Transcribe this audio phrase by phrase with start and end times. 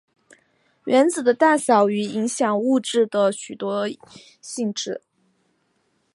[0.85, 3.87] 原子的大小与影响物质的许多
[4.41, 5.03] 性质。